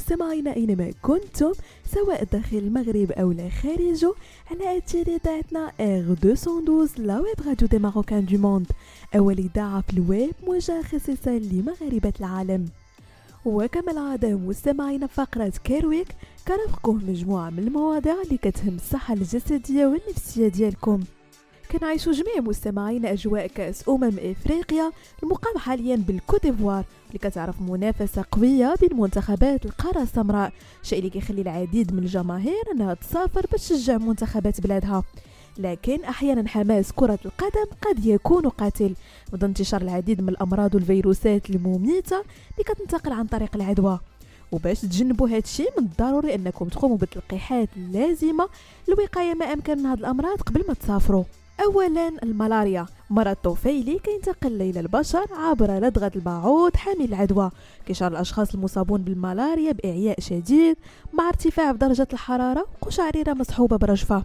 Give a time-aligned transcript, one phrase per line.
[0.00, 1.52] مستمعينا أينما كنتم
[1.94, 4.12] سواء داخل المغرب أو لا خارجه
[4.50, 8.66] على أثير إذاعتنا R212 la web radio des marocains du monde
[9.16, 12.68] أول إذاعة في الويب موجهة خصيصا لمغاربة العالم.
[13.44, 16.08] وكما العادة مستمعينا فقرة Care Week
[16.48, 21.00] كنرافقكم مجموعة من المواضيع اللي كتهم الصحة الجسدية والنفسية ديالكم.
[21.72, 29.00] كنعيشوا جميع مستمعين أجواء كأس أمم إفريقيا المقام حاليا بالكوتيفوار اللي كتعرف منافسة قوية بين
[29.00, 30.52] منتخبات القارة السمراء.
[30.82, 35.02] شيء اللي كيخلي العديد من الجماهير إنها تسافر باش تشجع منتخبات بلادها.
[35.58, 38.94] لكن أحيانا حماس كرة القدم قد يكون قاتل.
[39.32, 44.00] مع انتشار العديد من الأمراض والفيروسات المميتة اللي كتنتقل عن طريق العدوى.
[44.52, 48.48] وباش تجنبوا هذا الشيء من الضروري أنكم تقوموا بالتلقيحات اللازمه
[48.88, 51.24] للوقايه ما أمكن من هذه الأمراض قبل ما تسافروا.
[51.64, 52.86] اولا الملاريا.
[53.10, 57.50] مرض طفيلي كينتقل إلى البشر عبر لدغة البعوض حامل العدوى.
[57.86, 60.76] كيشعر الأشخاص المصابون بالملاريا بإعياء شديد
[61.12, 64.24] مع ارتفاع في درجة الحرارة وقشعريره مصحوبه برجفة.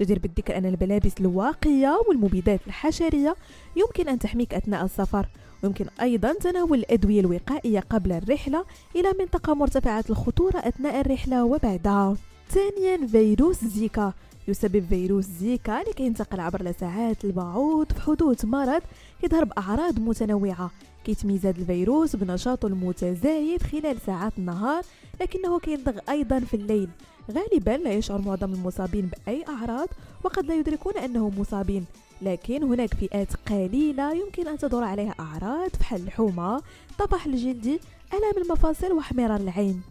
[0.00, 3.36] جدير بالذكر أن الملابس الواقية والمبيدات الحشرية
[3.76, 5.26] يمكن أن تحميك أثناء السفر.
[5.62, 8.64] ويمكن أيضا تناول الأدوية الوقائية قبل الرحلة
[8.96, 12.16] إلى منطقة مرتفعة الخطورة أثناء الرحلة وبعدها.
[12.50, 14.12] ثانيا فيروس زيكا.
[14.48, 18.82] يسبب فيروس زيكا اللي كينتقل عبر لساعات البعوض في حدوث مرض
[19.22, 20.70] يظهر بأعراض متنوعة
[21.04, 24.82] كيتميز هذا الفيروس بنشاطه المتزايد خلال ساعات النهار
[25.20, 26.88] لكنه كيلدغ أيضا في الليل.
[27.30, 29.88] غالبا لا يشعر معظم المصابين بأي أعراض
[30.24, 31.84] وقد لا يدركون أنهم مصابين.
[32.22, 36.58] لكن هناك فئات قليلة يمكن أن تدور عليها أعراض بحال الحمى
[36.98, 37.80] طفح الجلدي
[38.14, 39.82] ألم المفاصل واحمرار العين.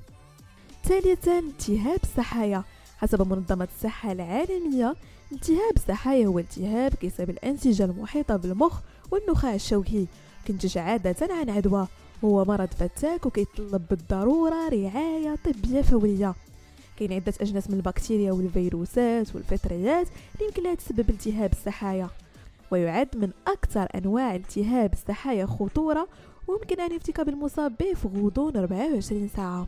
[0.83, 2.63] ثالثا التهاب السحايا
[3.03, 4.95] حسب منظمة الصحة العالمية
[5.31, 8.79] التهاب السحايا هو التهاب كيسبب الأنسجة المحيطة بالمخ
[9.11, 10.07] والنخاع الشوكي
[10.45, 11.87] كينتج عادة عن عدوى
[12.23, 16.35] هو مرض فتاك وكيتطلب بالضرورة رعاية طبية فورية.
[16.97, 22.09] كاين عدة أجناس من البكتيريا والفيروسات والفطريات اللي يمكن لها تسبب التهاب السحايا
[22.71, 26.07] ويعد من أكثر أنواع التهاب السحايا خطورة
[26.47, 29.67] ويمكن أن يفتك بالمصاب به في غضون 24 ساعة.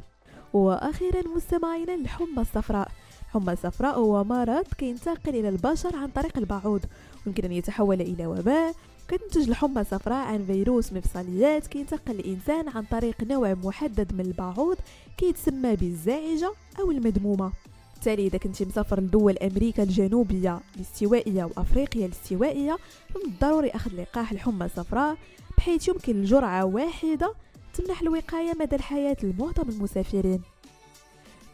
[0.53, 2.91] وأخيرا مستمعينا الحمى الصفراء.
[3.35, 6.81] الحمى الصفراء هو مرض كينتقل إلى البشر عن طريق البعوض.
[7.25, 8.75] ويمكن أن يتحول إلى وباء.
[9.07, 14.77] كتنتج الحمى الصفراء عن فيروس مفصليات كينتقل الإنسان عن طريق نوع محدد من البعوض
[15.17, 17.51] كيتسمى بالزاعجة أو المدمومة.
[17.93, 22.77] بالتالي إذا كنتي مسافر لدول أمريكا الجنوبية الاستوائية وأفريقيا الاستوائية
[23.09, 25.17] فمن الضروري أخذ لقاح الحمى الصفراء
[25.57, 27.33] بحيث يمكن الجرعة واحدة
[27.73, 30.41] تمنح الوقاية مدى الحياة لمعظم المسافرين.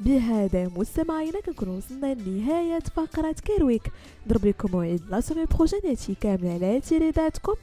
[0.06, 3.92] بهذا مستمعينا كنكون وصلنا لنهاية فقرة Care Week
[4.26, 7.54] نضرب لكم موعد la semaine prochaine هادشي كامل على تيريداتكم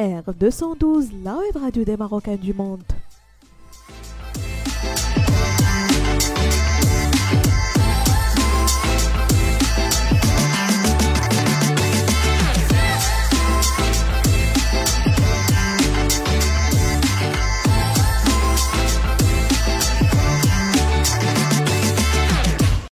[0.00, 0.84] R212
[1.24, 2.82] la web radio des marocains du monde